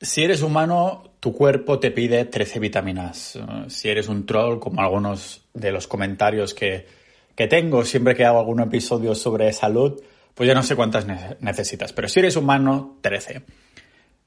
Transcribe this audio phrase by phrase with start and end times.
[0.00, 3.36] Si eres humano, tu cuerpo te pide 13 vitaminas.
[3.66, 6.86] Si eres un troll, como algunos de los comentarios que,
[7.34, 10.00] tengo siempre que hago algún episodio sobre salud,
[10.34, 11.04] pues ya no sé cuántas
[11.40, 11.92] necesitas.
[11.92, 13.42] Pero si eres humano, 13.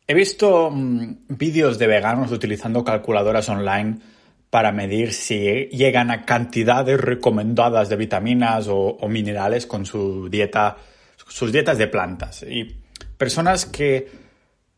[0.08, 4.00] He visto mm, vídeos de veganos utilizando calculadoras online
[4.50, 10.76] para medir si llegan a cantidades recomendadas de vitaminas o, o minerales con su dieta,
[11.16, 12.44] sus dietas de plantas.
[12.44, 12.76] Y
[13.18, 14.31] personas que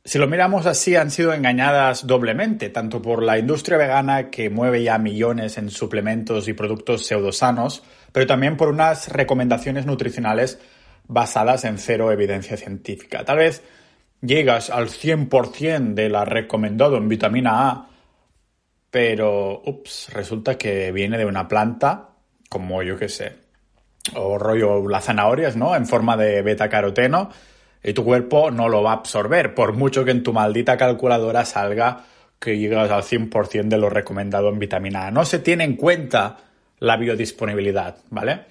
[0.05, 4.83] si lo miramos así, han sido engañadas doblemente, tanto por la industria vegana que mueve
[4.83, 10.59] ya millones en suplementos y productos pseudosanos, pero también por unas recomendaciones nutricionales
[11.07, 13.23] basadas en cero evidencia científica.
[13.23, 13.63] Tal vez
[14.21, 17.89] llegas al 100% de la recomendado en vitamina A,
[18.91, 22.09] pero, ups, resulta que viene de una planta,
[22.49, 23.37] como yo que sé,
[24.15, 25.75] o rollo las zanahorias, ¿no?
[25.75, 27.29] En forma de beta caroteno
[27.83, 31.45] y tu cuerpo no lo va a absorber, por mucho que en tu maldita calculadora
[31.45, 32.05] salga
[32.39, 35.11] que llegas al 100% de lo recomendado en vitamina A.
[35.11, 36.37] No se tiene en cuenta
[36.79, 38.41] la biodisponibilidad, ¿vale?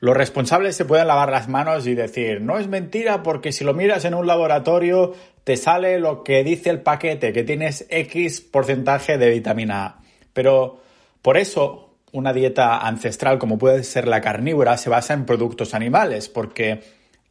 [0.00, 3.74] Los responsables se pueden lavar las manos y decir, no es mentira porque si lo
[3.74, 5.14] miras en un laboratorio
[5.44, 10.00] te sale lo que dice el paquete, que tienes X porcentaje de vitamina A.
[10.32, 10.80] Pero
[11.20, 16.28] por eso una dieta ancestral como puede ser la carnívora se basa en productos animales,
[16.28, 16.80] porque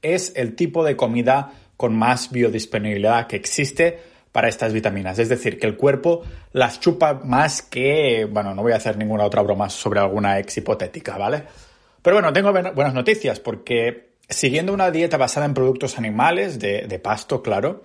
[0.02, 4.00] es el tipo de comida con más biodisponibilidad que existe
[4.32, 5.18] para estas vitaminas.
[5.20, 9.24] Es decir, que el cuerpo las chupa más que, bueno, no voy a hacer ninguna
[9.24, 11.44] otra broma sobre alguna ex hipotética, ¿vale?
[12.02, 17.00] Pero bueno, tengo buenas noticias porque siguiendo una dieta basada en productos animales, de, de
[17.00, 17.84] pasto, claro,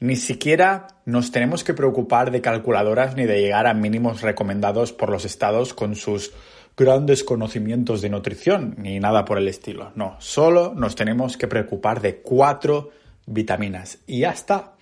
[0.00, 5.10] ni siquiera nos tenemos que preocupar de calculadoras ni de llegar a mínimos recomendados por
[5.10, 6.32] los estados con sus
[6.76, 9.92] grandes conocimientos de nutrición ni nada por el estilo.
[9.94, 12.90] No, solo nos tenemos que preocupar de cuatro
[13.26, 14.74] vitaminas y ya está.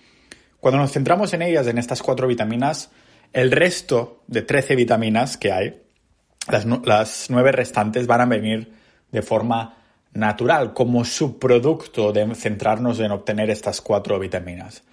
[0.59, 2.89] Cuando nos centramos en ellas, en estas cuatro vitaminas,
[3.31, 5.81] el resto de 13 vitaminas que hay,
[6.49, 8.73] las, las nueve restantes van a venir
[9.11, 9.77] de forma
[10.13, 14.83] natural, como subproducto de centrarnos en obtener estas cuatro vitaminas.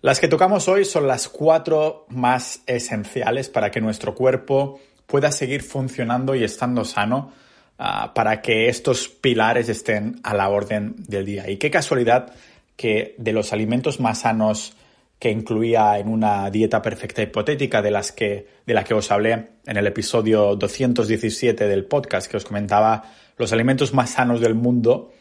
[0.00, 5.62] Las que tocamos hoy son las cuatro más esenciales para que nuestro cuerpo pueda seguir
[5.62, 7.32] funcionando y estando sano
[7.78, 11.50] ah, para que estos pilares estén a la orden del día.
[11.50, 12.32] Y qué casualidad
[12.76, 14.76] que de los alimentos más sanos
[15.18, 19.48] que incluía en una dieta perfecta hipotética de, las que, de la que os hablé
[19.64, 23.04] en el episodio 217 del podcast que os comentaba
[23.38, 25.12] los alimentos más sanos del mundo,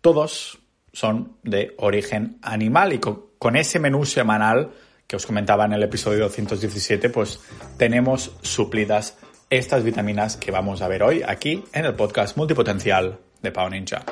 [0.00, 0.58] todos
[0.92, 4.72] son de origen animal y con ese menú semanal
[5.10, 7.40] que os comentaba en el episodio 217, pues
[7.76, 9.18] tenemos suplidas
[9.50, 14.04] estas vitaminas que vamos a ver hoy aquí en el podcast multipotencial de Pau Ninja.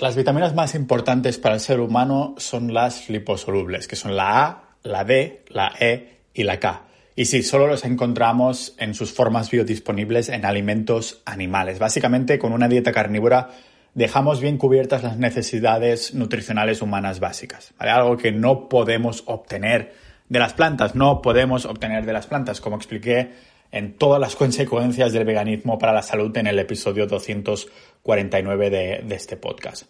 [0.00, 4.76] Las vitaminas más importantes para el ser humano son las liposolubles, que son la A,
[4.84, 6.84] la D, la E y la K.
[7.16, 11.80] Y sí, solo los encontramos en sus formas biodisponibles en alimentos animales.
[11.80, 13.50] Básicamente, con una dieta carnívora
[13.94, 17.72] dejamos bien cubiertas las necesidades nutricionales humanas básicas.
[17.78, 19.94] Algo que no podemos obtener
[20.28, 23.30] de las plantas, no podemos obtener de las plantas, como expliqué
[23.70, 29.36] en todas las consecuencias del veganismo para la salud en el episodio 249 de, este
[29.36, 29.84] podcast.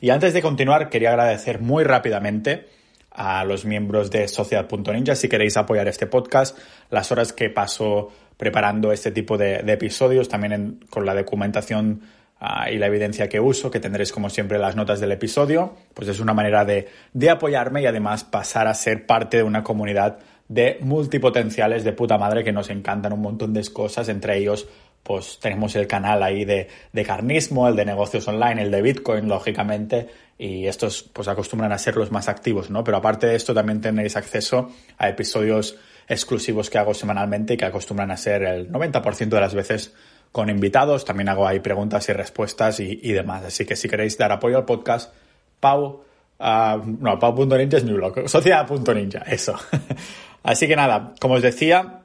[0.00, 2.68] Y antes de continuar, quería agradecer muy rápidamente
[3.10, 6.58] a los miembros de Sociedad.ninja si queréis apoyar este podcast,
[6.90, 12.02] las horas que paso preparando este tipo de, episodios, también con la documentación
[12.46, 16.10] Ah, y la evidencia que uso, que tendréis como siempre las notas del episodio, pues
[16.10, 20.18] es una manera de, de apoyarme y además pasar a ser parte de una comunidad
[20.46, 24.68] de multipotenciales de puta madre que nos encantan un montón de cosas, entre ellos
[25.02, 29.26] pues tenemos el canal ahí de, de, carnismo, el de negocios online, el de Bitcoin,
[29.26, 32.84] lógicamente, y estos pues acostumbran a ser los más activos, ¿no?
[32.84, 35.78] Pero aparte de esto también tenéis acceso a episodios
[36.08, 39.94] exclusivos que hago semanalmente y que acostumbran a ser el 90% de las veces
[40.34, 43.44] con invitados, también hago ahí preguntas y respuestas y, demás.
[43.44, 45.14] Así que si queréis dar apoyo al podcast,
[45.60, 46.02] Pau,
[46.40, 49.54] uh, no, Pau.ninja es mi blog, sociedad.ninja, eso.
[50.42, 52.00] Así que nada, como os decía,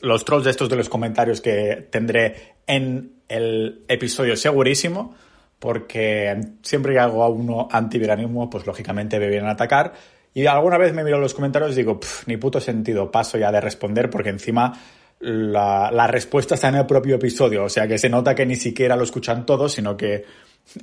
[0.00, 5.14] los trolls de estos de los comentarios que tendré en el episodio segurísimo,
[5.58, 9.92] porque siempre que hago a uno antiveganismo, pues lógicamente me vienen a atacar.
[10.32, 13.60] Y alguna vez me miro los comentarios y digo, ni puto sentido, paso ya de
[13.60, 14.72] responder porque encima
[15.20, 18.96] la, respuesta está en el propio episodio, o sea que se nota que ni siquiera
[18.96, 20.24] lo escuchan todos, sino que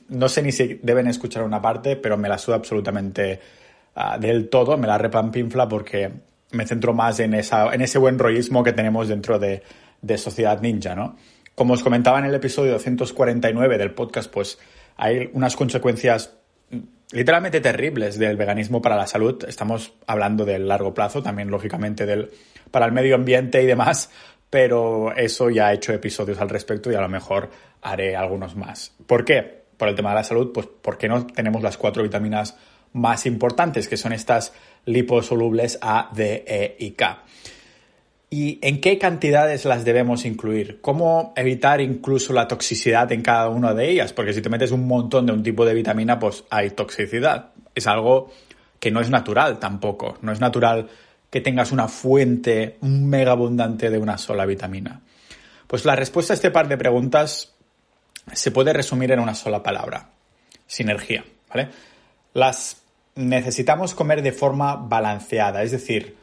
[0.09, 3.39] no sé ni si deben escuchar una parte, pero me la suda absolutamente
[3.95, 6.11] ah, del todo, me la repampinfla porque
[6.51, 9.63] me centro más en, esa, en ese buen rollismo que tenemos dentro de,
[10.01, 11.15] de Sociedad Ninja, ¿no?
[11.53, 14.59] Como os comentaba en el episodio 249 del podcast, pues
[14.97, 16.37] hay unas consecuencias
[17.15, 19.43] literalmente terribles del veganismo para la salud.
[19.47, 22.29] Estamos hablando del largo plazo, también lógicamente del
[22.71, 24.11] para el medio ambiente y demás,
[24.49, 27.49] pero eso ya he hecho episodios al respecto y a lo mejor
[27.81, 28.93] haré algunos más.
[29.07, 29.63] ¿Por qué?
[29.77, 32.57] Por el tema de la salud, pues porque no tenemos las cuatro vitaminas
[32.91, 34.53] más importantes, que son estas
[34.85, 37.23] liposolubles A, D, E y K.
[38.29, 40.81] ¿Y en qué cantidades las debemos incluir?
[40.81, 44.13] ¿Cómo evitar incluso la toxicidad en cada una de ellas?
[44.13, 47.51] Porque si te metes un montón de un tipo de vitamina, pues hay toxicidad.
[47.75, 48.31] Es algo
[48.79, 50.17] que no es natural tampoco.
[50.21, 50.89] No es natural
[51.29, 55.01] que tengas una fuente mega abundante de una sola vitamina.
[55.67, 57.53] Pues la respuesta a este par de preguntas
[58.33, 60.09] se puede resumir en una sola palabra.
[60.67, 61.23] Sinergia.
[62.33, 62.81] Las
[63.15, 66.15] necesitamos comer de forma balanceada, es decir,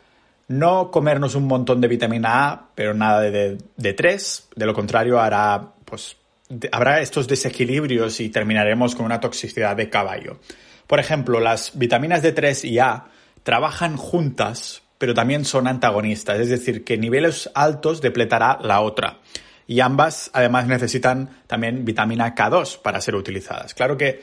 [0.53, 4.49] no comernos un montón de vitamina A, pero nada de, de 3.
[4.55, 6.17] De lo contrario, hará, pues,
[6.73, 10.39] habrá estos desequilibrios y terminaremos con una toxicidad de caballo.
[10.87, 13.07] Por ejemplo, las vitaminas D3 y A
[13.43, 19.21] trabajan juntas, pero también son antagonistas, es decir, que niveles altos depletará la otra.
[19.67, 23.73] Y ambas además necesitan también vitamina K2 para ser utilizadas.
[23.73, 24.23] Claro que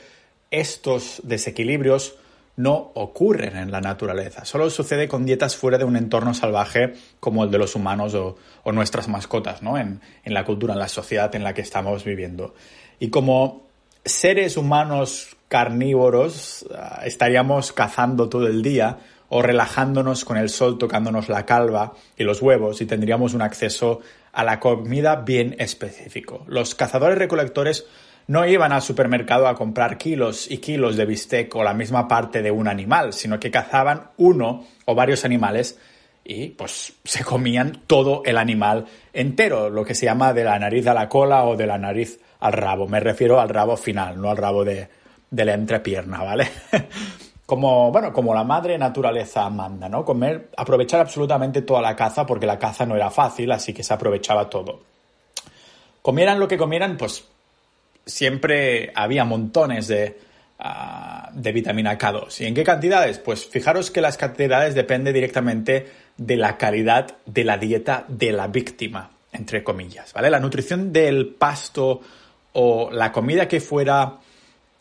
[0.52, 2.14] estos desequilibrios
[2.62, 4.44] no ocurren en la naturaleza.
[4.44, 8.36] Solo sucede con dietas fuera de un entorno salvaje como el de los humanos o,
[8.72, 9.78] nuestras mascotas, ¿no?
[9.78, 12.54] En, en, la cultura, en la sociedad en la que estamos viviendo.
[12.98, 13.66] Y como
[14.04, 18.98] seres humanos carnívoros ah, estaríamos cazando todo el día
[19.28, 24.00] o relajándonos con el sol tocándonos la calva y los huevos y tendríamos un acceso
[24.32, 26.44] a la comida bien específico.
[26.46, 27.86] Los cazadores recolectores
[28.30, 32.42] no iban al supermercado a comprar kilos y kilos de bistec o la misma parte
[32.42, 35.80] de un animal, sino que cazaban uno o varios animales
[36.22, 40.86] y pues se comían todo el animal entero, lo que se llama de la nariz
[40.86, 42.86] a la cola o de la nariz al rabo.
[42.86, 44.88] Me refiero al rabo final, no al rabo de,
[45.32, 46.48] la entrepierna, ¿vale?
[47.46, 50.04] como, bueno, como la madre naturaleza manda, ¿no?
[50.04, 53.92] Comer, aprovechar absolutamente toda la caza porque la caza no era fácil, así que se
[53.92, 54.82] aprovechaba todo.
[56.00, 57.24] Comieran lo que comieran, pues
[58.10, 60.18] siempre había montones de,
[60.58, 62.40] ah, de vitamina K2.
[62.40, 63.18] ¿Y en qué cantidades?
[63.18, 65.86] Pues fijaros que las cantidades dependen directamente
[66.16, 70.28] de la calidad de la dieta de la víctima, entre comillas, ¿vale?
[70.30, 72.02] La nutrición del pasto
[72.52, 74.18] o la comida que fuera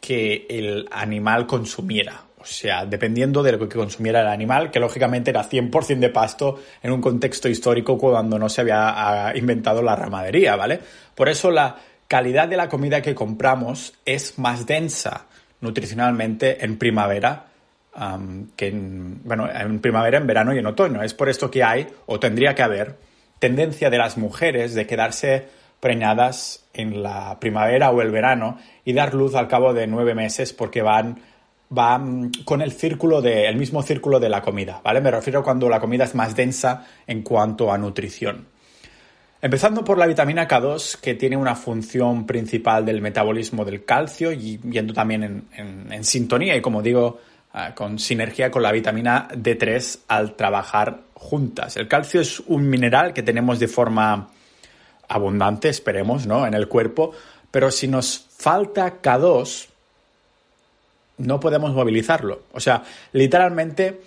[0.01, 2.23] que el animal consumiera.
[2.41, 6.59] O sea, dependiendo de lo que consumiera el animal, que lógicamente era 100% de pasto
[6.81, 10.79] en un contexto histórico cuando no se había ah, inventado la ramadería, ¿vale?
[11.15, 11.75] Por eso la
[12.09, 15.27] calidad de la comida que compramos es más densa
[15.61, 17.45] nutricionalmente en primavera
[18.55, 21.03] que en, bueno, en primavera, en verano y en otoño.
[21.03, 22.97] Es por esto que hay, o tendría que haber,
[23.39, 25.47] tendencia de las mujeres de quedarse
[25.79, 30.53] preñadas en la primavera o el verano y dar luz al cabo de nueve meses
[30.53, 31.21] porque van,
[31.69, 35.01] van con el círculo de, el mismo círculo de la comida, ¿vale?
[35.01, 38.47] Me refiero cuando la comida es más densa en cuanto a nutrición.
[39.41, 44.59] Empezando por la vitamina K2, que tiene una función principal del metabolismo del calcio y
[44.69, 47.21] yendo también en, sintonía y, como digo,
[47.53, 51.77] ah, con sinergia con la vitamina D3 al trabajar juntas.
[51.77, 54.27] El calcio es un mineral que tenemos de forma
[55.07, 56.45] abundante, esperemos, ¿no?
[56.45, 57.13] En el cuerpo,
[57.49, 59.67] pero si nos falta K2,
[61.19, 62.43] no podemos movilizarlo.
[62.51, 64.01] O sea, literalmente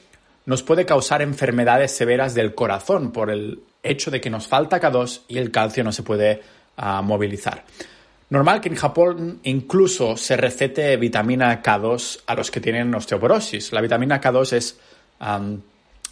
[0.45, 5.23] nos puede causar enfermedades severas del corazón por el hecho de que nos falta K2
[5.29, 6.41] y el calcio no se puede
[6.77, 7.65] ah, movilizar.
[8.31, 13.73] Normal que en Japón incluso se recete vitamina K2 a los que tienen osteoporosis.
[13.73, 14.81] La vitamina K2 es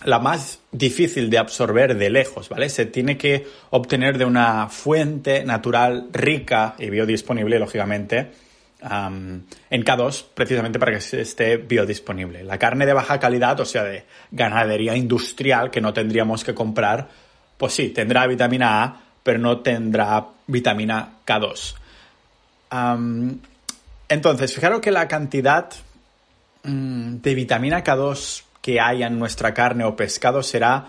[0.04, 2.68] la más difícil de absorber de lejos, ¿vale?
[2.68, 8.30] Se tiene que obtener de una fuente natural rica y biodisponible, lógicamente,
[8.82, 12.44] en K2 precisamente para que esté biodisponible.
[12.44, 17.08] La carne de baja calidad, o sea, de ganadería industrial que no tendríamos que comprar,
[17.60, 21.74] pues sí, tendrá vitamina A, pero no tendrá vitamina K2.
[24.08, 25.70] entonces, fijaros que la cantidad
[26.62, 30.86] mm, de vitamina K2 que hay en nuestra carne o pescado será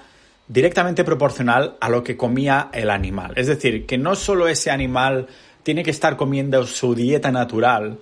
[0.47, 3.33] directamente proporcional a lo que comía el animal.
[3.35, 5.27] Es decir, que no solo ese animal
[5.63, 7.99] tiene que estar comiendo su dieta natural,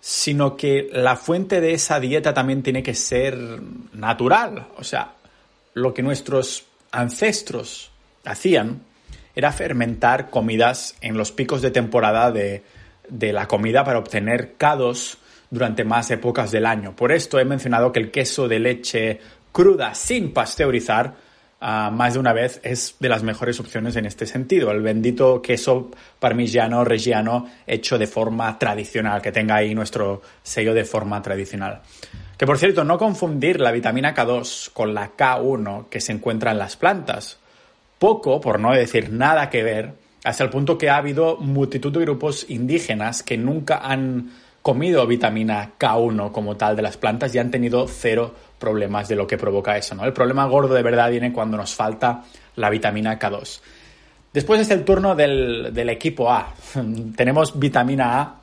[0.00, 3.36] sino que la fuente de esa dieta también tiene que ser
[3.92, 4.68] natural.
[4.76, 5.14] O sea,
[5.74, 7.91] lo que nuestros ancestros
[8.24, 8.82] hacían
[9.34, 12.62] era fermentar comidas en los picos de temporada de,
[13.08, 15.18] la comida para obtener cados
[15.50, 16.94] durante más épocas del año.
[16.96, 19.20] Por esto he mencionado que el queso de leche
[19.52, 21.14] cruda sin pasteurizar
[21.60, 24.70] ah, más de una vez es de las mejores opciones en este sentido.
[24.70, 30.84] El bendito queso parmigiano reggiano hecho de forma tradicional, que tenga ahí nuestro sello de
[30.84, 31.82] forma tradicional.
[32.38, 36.58] Que por cierto, no confundir la vitamina K2 con la K1 que se encuentra en
[36.58, 37.41] las plantas.
[38.02, 39.92] Poco, por no decir nada que ver,
[40.24, 45.74] hasta el punto que ha habido multitud de grupos indígenas que nunca han comido vitamina
[45.78, 49.76] K1 como tal de las plantas y han tenido cero problemas de lo que provoca
[49.76, 49.94] eso.
[49.94, 50.04] ¿no?
[50.04, 52.24] El problema gordo de verdad viene cuando nos falta
[52.56, 53.60] la vitamina K2.
[54.32, 56.52] Después es el turno del, del equipo A.
[57.16, 58.40] tenemos vitamina A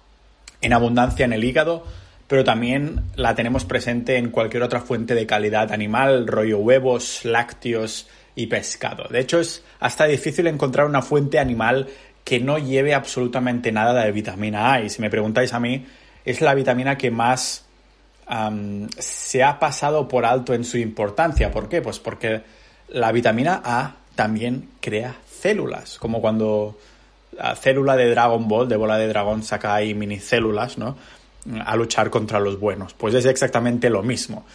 [0.61, 1.83] en abundancia en el hígado,
[2.29, 8.07] pero también la tenemos presente en cualquier otra fuente de calidad animal, rollo huevos, lácteos
[8.39, 9.03] y pescado.
[9.09, 11.89] De hecho, es hasta difícil encontrar una fuente animal
[12.23, 14.81] que no lleve absolutamente nada de vitamina A.
[14.81, 15.85] Y si me preguntáis a mí,
[16.23, 17.65] es la vitamina que más
[18.97, 21.51] se ha pasado por alto en su importancia.
[21.51, 21.81] ¿Por qué?
[21.81, 22.41] Pues porque
[22.87, 26.77] la vitamina A también crea células, como cuando
[27.35, 30.95] la célula de Dragon Ball, de bola de dragón, saca ahí minicélulas, ¿no?
[31.65, 32.93] A luchar contra los buenos.
[32.93, 34.45] Pues es exactamente lo mismo.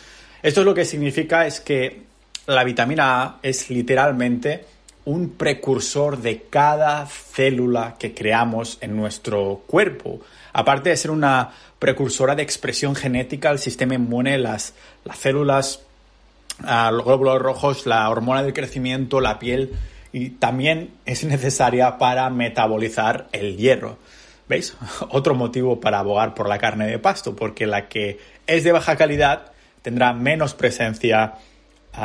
[0.43, 2.14] Esto es lo que significa es que
[2.47, 4.65] la vitamina A es literalmente
[5.07, 10.21] un precursor de cada célula que creamos en nuestro cuerpo.
[10.53, 14.75] Aparte de ser una precursora de expresión genética al sistema inmune, las,
[15.05, 15.81] las células,
[16.65, 19.73] ah, los glóbulos rojos, la hormona del crecimiento, la piel,
[20.13, 23.99] y también es necesaria para metabolizar el hierro.
[24.49, 24.77] ¿Veis?
[25.11, 28.97] Otro motivo para abogar por la carne de pasto, porque la que es de baja
[28.97, 31.35] calidad tendrá menos presencia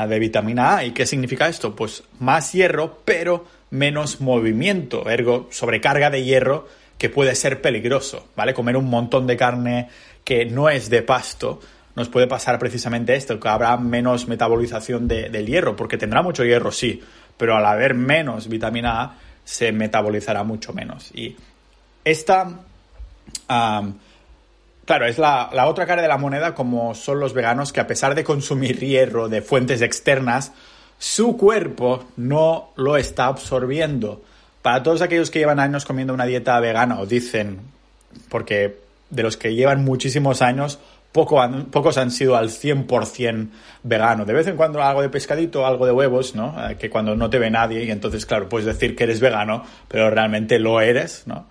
[0.08, 0.86] de vitamina A.
[0.86, 1.76] ¿Y qué significa esto?
[1.76, 6.68] Pues más hierro, pero menos movimiento, ergo sobrecarga de hierro
[6.98, 8.54] que puede ser peligroso, ¿vale?
[8.54, 9.90] Comer un montón de carne
[10.24, 11.60] que no es de pasto
[11.96, 16.72] nos puede pasar precisamente esto, que habrá menos metabolización del hierro, porque tendrá mucho hierro,
[16.72, 17.02] sí,
[17.36, 21.12] pero al haber menos vitamina A se metabolizará mucho menos.
[21.14, 21.36] Y
[22.06, 22.60] esta...
[24.90, 28.16] Claro, es la, otra cara de la moneda como son los veganos que a pesar
[28.16, 30.52] de consumir hierro de fuentes externas,
[30.98, 34.24] su cuerpo no lo está absorbiendo.
[34.64, 37.60] Para todos aquellos que llevan años comiendo una dieta vegana o dicen,
[38.30, 38.80] porque
[39.12, 40.80] de los que llevan muchísimos años,
[41.12, 43.50] pocos han sido al 100%
[43.84, 44.26] vegano.
[44.26, 46.56] De vez en cuando algo de pescadito, algo de huevos, ¿no?
[46.68, 49.64] Eh, que cuando no te ve nadie y entonces, claro, puedes decir que eres vegano,
[49.88, 51.46] pero realmente lo eres, ¿no?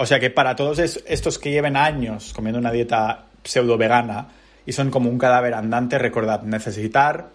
[0.00, 4.28] O sea que para todos estos que lleven años comiendo una dieta pseudo vegana
[4.64, 7.30] y son como un cadáver andante, recordad, necesitar,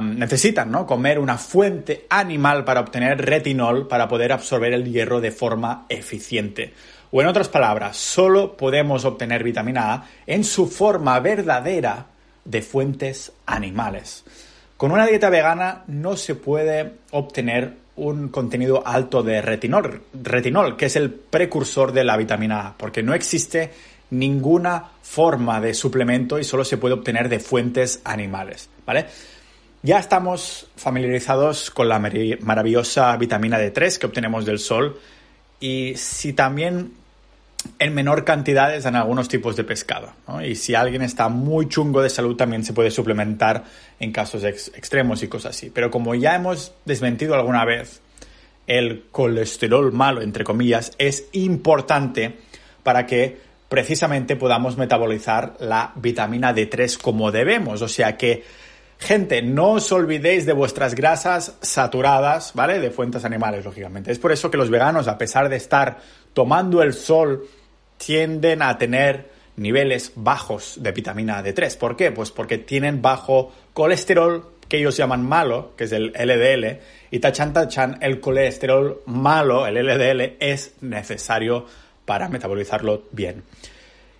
[0.00, 0.86] necesitan ¿no?
[0.86, 6.72] comer una fuente animal para obtener retinol para poder absorber el hierro de forma eficiente.
[7.10, 12.06] O en otras palabras, solo podemos obtener vitamina A en su forma verdadera
[12.46, 14.24] de fuentes animales.
[14.78, 20.86] Con una dieta vegana no se puede obtener un contenido alto de retinol, retinol, que
[20.86, 23.70] es el precursor de la vitamina A, porque no existe
[24.10, 29.06] ninguna forma de suplemento y solo se puede obtener de fuentes animales, ¿vale?
[29.82, 34.98] Ya estamos familiarizados con la maravillosa vitamina D3 que obtenemos del sol
[35.60, 36.92] y si también
[37.78, 40.12] en menor cantidades en algunos tipos de pescado.
[40.44, 43.64] Y si alguien está muy chungo de salud, también se puede suplementar
[44.00, 45.70] en casos extremos y cosas así.
[45.70, 48.00] Pero como ya hemos desmentido alguna vez,
[48.66, 52.38] el colesterol malo, entre comillas, es importante
[52.82, 57.82] para que precisamente podamos metabolizar la vitamina D3 como debemos.
[57.82, 58.44] O sea que,
[58.98, 62.80] gente, no os olvidéis de vuestras grasas saturadas, ¿vale?
[62.80, 64.10] De fuentes animales, lógicamente.
[64.12, 65.98] Es por eso que los veganos, a pesar de estar
[66.32, 67.46] tomando el sol
[67.96, 71.76] tienden a tener niveles bajos de vitamina D3.
[71.78, 72.10] ¿Por qué?
[72.12, 77.52] Pues porque tienen bajo colesterol, que ellos llaman malo, que es el LDL, y tachan
[77.52, 81.66] tachan el colesterol malo, el LDL, es necesario
[82.04, 83.44] para metabolizarlo bien.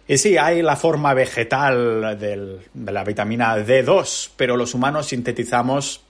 [0.07, 6.03] Y sí, hay la forma vegetal de la vitamina D2, pero los humanos sintetizamos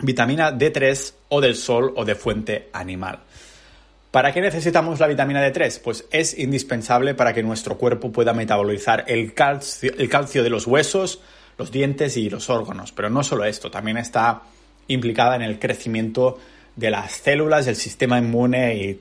[0.00, 3.20] vitamina D3 o del sol o de fuente animal.
[4.10, 5.80] ¿Para qué necesitamos la vitamina D3?
[5.82, 10.66] Pues es indispensable para que nuestro cuerpo pueda metabolizar el calcio, el calcio de los
[10.66, 11.20] huesos,
[11.58, 12.90] los dientes y los órganos.
[12.90, 14.42] Pero no solo esto, también está
[14.88, 16.38] implicada en el crecimiento
[16.74, 19.00] de las células, del sistema inmune, y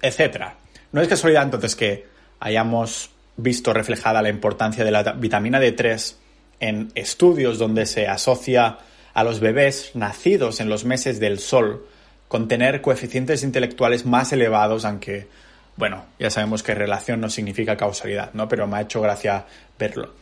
[0.00, 0.52] etc.
[0.92, 2.06] No es casualidad entonces que
[2.38, 6.14] hayamos visto reflejada la importancia de la vitamina D3
[6.60, 8.78] en estudios donde se asocia
[9.12, 11.86] a los bebés nacidos en los meses del sol
[12.28, 15.28] con tener coeficientes intelectuales más elevados, aunque,
[15.76, 18.48] bueno, ya sabemos que relación no significa causalidad, ¿no?
[18.48, 19.46] Pero me ha hecho gracia
[19.78, 20.14] verlo.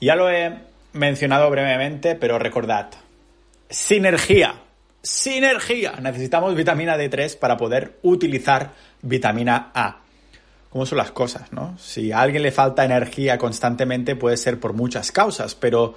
[0.00, 0.52] Ya lo he
[0.92, 2.90] mencionado brevemente, pero recordad,
[3.70, 4.56] sinergia,
[5.02, 5.92] sinergia.
[6.00, 10.02] Necesitamos vitamina D3 para poder utilizar vitamina A.
[10.70, 11.78] ¿Cómo son las cosas, no?
[11.78, 15.94] Si a alguien le falta energía constantemente puede ser por muchas causas, pero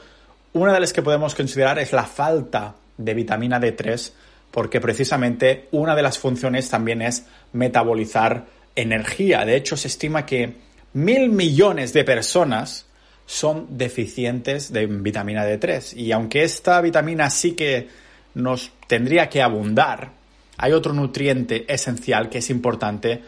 [0.54, 4.12] una de las que podemos considerar es la falta de vitamina D3
[4.52, 9.46] porque precisamente una de las funciones también es metabolizar energía.
[9.46, 10.56] De hecho, se estima que
[10.94, 12.86] mil millones de personas
[13.26, 15.96] son deficientes de vitamina D3.
[15.96, 17.88] Y aunque esta vitamina sí que
[18.34, 20.12] nos tendría que abundar,
[20.58, 23.22] hay otro nutriente esencial que es importante,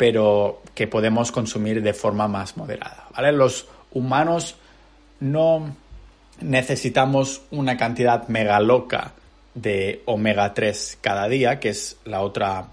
[0.00, 3.04] pero que podemos consumir de forma más moderada.
[3.14, 3.32] ¿vale?
[3.32, 4.56] Los humanos
[5.20, 5.76] no
[6.40, 9.12] necesitamos una cantidad mega loca
[9.54, 12.68] de omega 3 cada día, que es la otra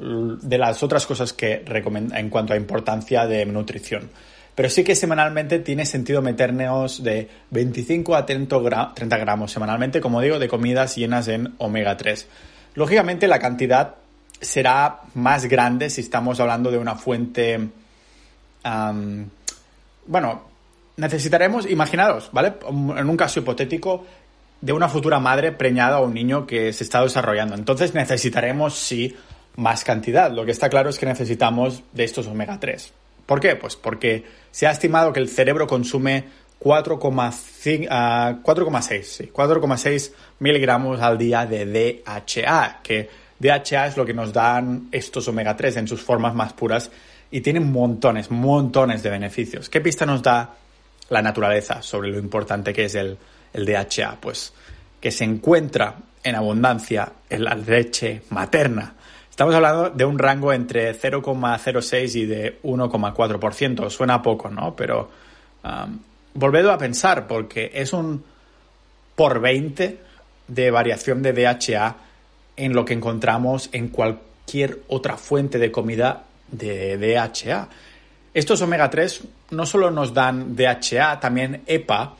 [0.00, 4.10] de las otras cosas que recomienda en cuanto a importancia de nutrición.
[4.56, 10.40] Pero sí que semanalmente tiene sentido meternos de 25 a 30 gramos semanalmente, como digo,
[10.40, 12.26] de comidas llenas en omega 3.
[12.74, 13.94] Lógicamente la cantidad
[14.44, 17.68] será más grande si estamos hablando de una fuente...
[20.06, 20.42] bueno,
[20.96, 22.54] necesitaremos, imaginaros, ¿vale?
[22.68, 24.04] En un caso hipotético,
[24.60, 27.54] de una futura madre preñada o un niño que se está desarrollando.
[27.54, 29.14] Entonces necesitaremos, sí,
[29.56, 30.30] más cantidad.
[30.30, 32.92] Lo que está claro es que necesitamos de estos omega 3.
[33.26, 33.56] ¿Por qué?
[33.56, 36.24] Pues porque se ha estimado que el cerebro consume
[36.60, 37.88] 4,6
[38.42, 45.54] 4,6 miligramos al día de DHA, que DHA es lo que nos dan estos omega
[45.54, 46.90] 3 en sus formas más puras
[47.30, 49.68] y tienen montones, montones de beneficios.
[49.68, 50.54] ¿Qué pista nos da
[51.10, 53.18] la naturaleza sobre lo importante que es el,
[53.52, 54.16] DHA?
[54.18, 54.54] Pues
[54.98, 58.94] que se encuentra en abundancia en la leche materna.
[59.28, 63.90] Estamos hablando de un rango entre 0,06 y de 1,4%.
[63.90, 64.74] Suena poco, ¿no?
[64.74, 65.10] Pero
[65.64, 65.98] um,
[66.32, 68.24] volvedo a pensar, porque es un
[69.14, 69.98] por 20
[70.48, 71.96] de variación de DHA
[72.56, 77.68] en lo que encontramos en cualquier otra fuente de comida de DHA.
[78.32, 82.16] Estos omega 3 no solo nos dan DHA, también EPA,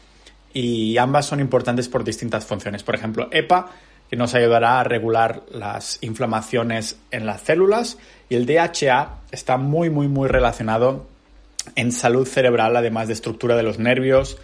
[0.53, 2.83] y ambas son importantes por distintas funciones.
[2.83, 3.70] Por ejemplo, EPA
[4.09, 9.90] que nos ayudará a regular las inflamaciones en las células y el DHA está muy
[9.90, 11.07] muy muy relacionado
[11.75, 14.38] en salud cerebral, además de estructura de los nervios,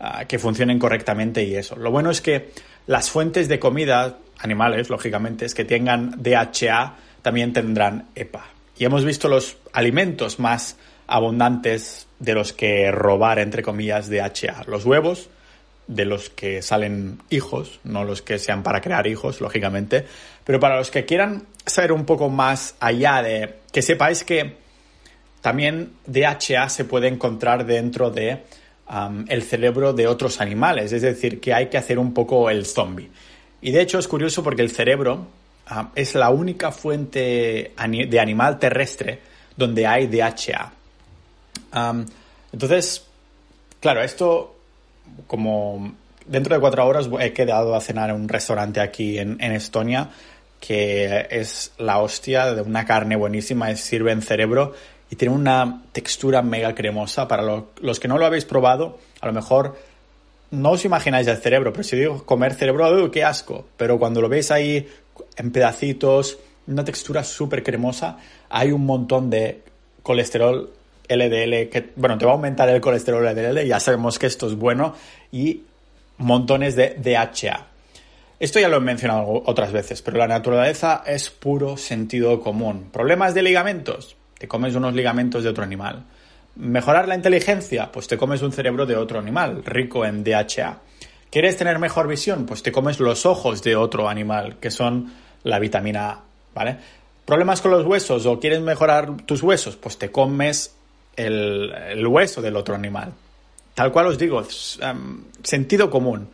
[0.00, 1.76] ah, que funcionen correctamente y eso.
[1.76, 2.50] Lo bueno es que
[2.86, 8.44] las fuentes de comida, animales, lógicamente, es que tengan DHA, también tendrán EPA.
[8.76, 10.76] Y hemos visto los alimentos más
[11.06, 14.64] abundantes de los que robar, entre comillas, DHA.
[14.66, 15.28] Los huevos,
[15.86, 20.06] de los que salen hijos, no los que sean para crear hijos, lógicamente,
[20.44, 24.56] pero para los que quieran saber un poco más allá de que sepáis que
[25.40, 28.42] también DHA se puede encontrar dentro de
[29.28, 33.10] el cerebro de otros animales, es decir, que hay que hacer un poco el zombie.
[33.62, 35.26] Y de hecho es curioso porque el cerebro
[35.94, 39.20] es la única fuente de animal terrestre
[39.56, 40.72] donde hay DHA.
[42.52, 43.06] entonces,
[43.80, 44.56] claro, esto
[45.26, 45.94] como
[46.26, 50.10] dentro de cuatro horas he quedado a cenar en un restaurante aquí en, Estonia
[50.60, 54.74] que es la hostia de una carne buenísima, sirve en cerebro
[55.10, 57.26] y tiene una textura mega cremosa.
[57.26, 57.42] Para
[57.80, 59.76] los que no lo habéis probado, a lo mejor
[60.52, 63.66] no os imagináis el cerebro, pero si digo comer cerebro, qué asco!
[63.76, 64.86] Pero cuando lo veis ahí
[65.36, 68.18] en pedacitos, una textura súper cremosa,
[68.50, 69.62] hay un montón de
[70.02, 70.70] colesterol
[71.08, 74.54] LDL, que, bueno, te va a aumentar el colesterol LDL, ya sabemos que esto es
[74.54, 74.94] bueno,
[75.32, 75.62] y
[76.18, 77.66] montones de DHA.
[78.38, 82.90] Esto ya lo he mencionado otras veces, pero la naturaleza es puro sentido común.
[82.92, 84.16] ¿Problemas de ligamentos?
[84.38, 86.04] Te comes unos ligamentos de otro animal.
[86.54, 87.90] ¿Mejorar la inteligencia?
[87.90, 90.80] Pues te comes un cerebro de otro animal, rico en DHA.
[91.30, 92.44] ¿Quieres tener mejor visión?
[92.44, 95.12] Pues te comes los ojos de otro animal, que son
[95.44, 96.20] la vitamina A,
[96.54, 96.76] ¿vale?
[97.24, 99.76] ¿Problemas con los huesos o quieres mejorar tus huesos?
[99.76, 100.74] Pues te comes
[101.16, 103.12] el, hueso del otro animal.
[103.74, 104.42] Tal cual os digo,
[104.80, 106.28] em, sentido común.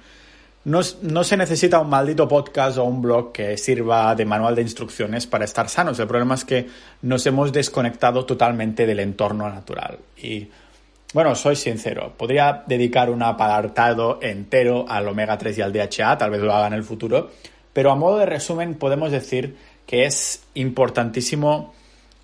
[0.68, 5.26] No, se necesita un maldito podcast o un blog que sirva de manual de instrucciones
[5.26, 5.98] para estar sanos.
[5.98, 6.66] El problema es que
[7.00, 9.98] nos hemos desconectado totalmente del entorno natural.
[10.18, 10.46] Y
[11.14, 16.31] bueno, soy sincero, podría dedicar un apartado entero al omega 3 y al DHA, tal
[16.33, 17.31] vez lo haga en el futuro,
[17.72, 21.72] pero a modo de resumen podemos decir que es importantísimo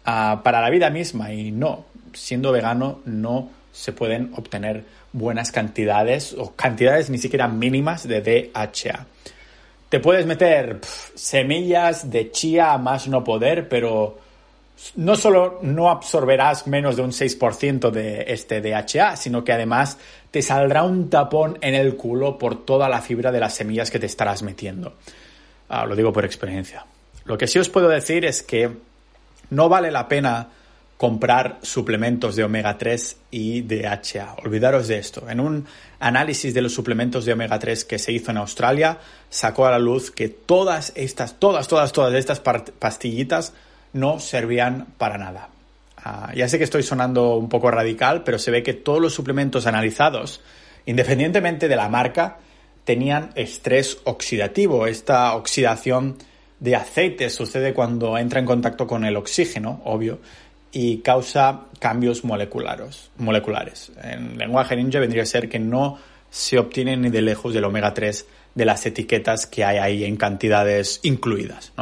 [0.04, 6.34] ah, para la vida misma y no, siendo vegano no se pueden obtener buenas cantidades
[6.38, 9.06] o cantidades ni siquiera mínimas de DHA.
[9.88, 10.80] Te puedes meter
[11.14, 14.18] semillas de chía a más no poder, pero
[14.96, 19.98] no solo no absorberás menos de un 6% de este DHA, sino que además
[20.30, 23.98] te saldrá un tapón en el culo por toda la fibra de las semillas que
[23.98, 24.94] te estarás metiendo.
[25.68, 26.84] Ah, lo digo por experiencia.
[27.24, 28.70] Lo que sí os puedo decir es que
[29.50, 30.48] no vale la pena
[30.96, 34.36] comprar suplementos de omega 3 y DHA.
[34.44, 35.28] Olvidaros de esto.
[35.28, 35.66] En un
[35.98, 39.78] análisis de los suplementos de omega 3 que se hizo en Australia, sacó a la
[39.78, 43.52] luz que todas estas, todas, todas, todas estas pastillitas
[43.92, 45.48] no servían para nada.
[45.96, 49.14] Ah, ya sé que estoy sonando un poco radical, pero se ve que todos los
[49.14, 50.42] suplementos analizados,
[50.86, 52.38] independientemente de la marca,
[52.84, 54.86] tenían estrés oxidativo.
[54.86, 56.18] Esta oxidación
[56.60, 60.20] de aceite sucede cuando entra en contacto con el oxígeno, obvio,
[60.74, 63.10] y causa cambios moleculares.
[63.16, 63.92] moleculares.
[64.02, 65.98] En lenguaje ninja vendría a ser que no
[66.30, 70.16] se obtiene ni de lejos del omega 3 de las etiquetas que hay ahí en
[70.16, 71.72] cantidades incluidas.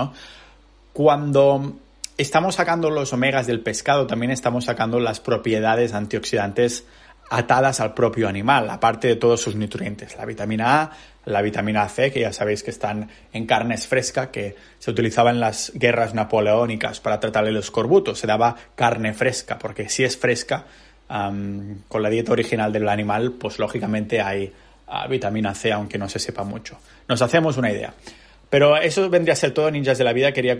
[0.92, 1.78] Cuando
[2.18, 6.84] estamos sacando los omegas del pescado, también estamos sacando las propiedades antioxidantes
[7.30, 10.90] atadas al propio animal, aparte de todos sus nutrientes, la vitamina A,
[11.24, 15.40] la vitamina C, que ya sabéis que están en carnes frescas, que se utilizaba en
[15.40, 20.66] las guerras napoleónicas para tratar el escorbuto, se daba carne fresca, porque si es fresca,
[21.88, 24.50] con la dieta original del animal, pues lógicamente hay
[24.86, 26.78] ah, vitamina C, aunque no se sepa mucho.
[27.06, 27.92] Nos hacemos una idea.
[28.48, 30.32] Pero eso vendría a ser todo, ninjas de la vida.
[30.32, 30.56] Quería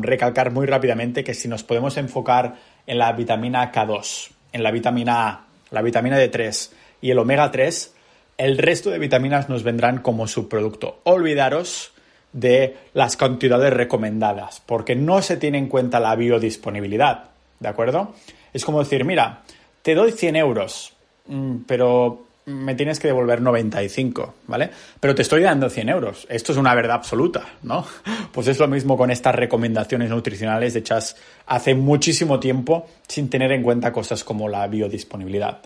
[0.00, 2.54] recalcar muy rápidamente que si nos podemos enfocar
[2.86, 7.95] en la vitamina K2, en la vitamina A, la vitamina D3 y el omega 3,
[8.38, 11.00] el resto de vitaminas nos vendrán como subproducto.
[11.04, 11.92] Olvidaros
[12.32, 18.14] de las cantidades recomendadas, porque no se tiene en cuenta la biodisponibilidad, ¿de acuerdo?
[18.52, 19.42] Es como decir, mira,
[19.82, 20.92] te doy 100 euros,
[21.26, 24.70] mm, pero me tienes que devolver 95, ¿vale?
[25.00, 26.26] Pero te estoy dando 100 euros.
[26.30, 27.84] Esto es una verdad absoluta, ¿no?
[28.32, 33.62] Pues es lo mismo con estas recomendaciones nutricionales hechas hace muchísimo tiempo sin tener en
[33.62, 35.60] cuenta cosas como la biodisponibilidad.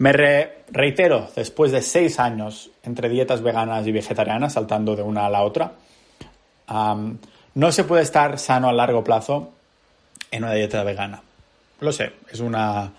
[0.00, 5.28] Me reitero, después de seis años entre dietas veganas y vegetarianas, saltando de una a
[5.28, 5.74] la otra,
[7.54, 9.50] no se puede estar sano a largo plazo
[10.30, 11.20] en una dieta vegana.
[11.80, 12.90] Lo sé, es una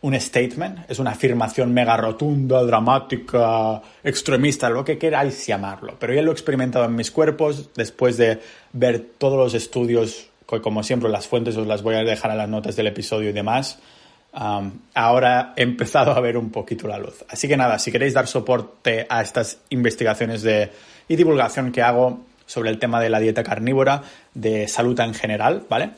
[0.00, 5.94] un statement, es una afirmación mega rotunda, dramática, extremista, lo que queráis llamarlo.
[6.00, 8.40] Pero ya lo he experimentado en mis cuerpos después de
[8.72, 12.48] ver todos los estudios, como siempre las fuentes os las voy a dejar a las
[12.48, 13.78] notas del episodio y demás.
[14.34, 17.24] Ahora he empezado a ver un poquito la luz.
[17.28, 20.70] Así que nada, si queréis dar soporte a estas investigaciones de,
[21.08, 24.02] y divulgación que hago sobre el tema de la dieta carnívora,
[24.34, 25.90] de salud en general, ¿vale?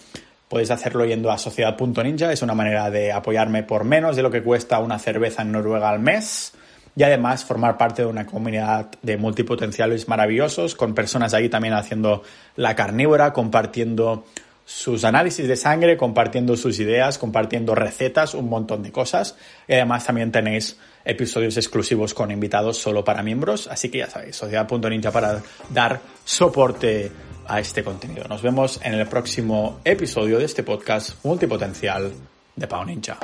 [0.48, 4.42] Podéis hacerlo yendo a sociedad.ninja, es una manera de apoyarme por menos de lo que
[4.42, 6.52] cuesta una cerveza en Noruega al mes
[6.94, 12.22] y además formar parte de una comunidad de multipotenciales maravillosos con personas ahí también haciendo
[12.54, 14.24] la carnívora, compartiendo
[14.66, 19.36] sus análisis de sangre, compartiendo sus ideas, compartiendo recetas, un montón de cosas.
[19.68, 23.68] Y además también tenéis episodios exclusivos con invitados solo para miembros.
[23.68, 27.12] Así que ya sabéis, sociedad.ninja para dar soporte
[27.46, 28.24] a este contenido.
[28.28, 32.12] Nos vemos en el próximo episodio de este podcast multipotencial
[32.56, 33.18] de Pau Ninja.